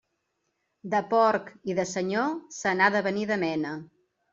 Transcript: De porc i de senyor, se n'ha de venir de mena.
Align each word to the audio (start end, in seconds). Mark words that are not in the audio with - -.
De 0.93 1.01
porc 1.11 1.53
i 1.73 1.77
de 1.83 1.87
senyor, 1.93 2.35
se 2.59 2.77
n'ha 2.79 2.93
de 2.99 3.07
venir 3.13 3.33
de 3.35 3.43
mena. 3.49 3.81